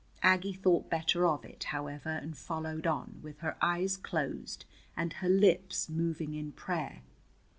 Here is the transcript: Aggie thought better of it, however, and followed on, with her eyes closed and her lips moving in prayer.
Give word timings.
Aggie 0.23 0.51
thought 0.53 0.89
better 0.89 1.27
of 1.27 1.45
it, 1.45 1.65
however, 1.65 2.09
and 2.09 2.35
followed 2.35 2.87
on, 2.87 3.19
with 3.21 3.41
her 3.41 3.55
eyes 3.61 3.97
closed 3.97 4.65
and 4.97 5.13
her 5.13 5.29
lips 5.29 5.89
moving 5.89 6.33
in 6.33 6.51
prayer. 6.53 7.03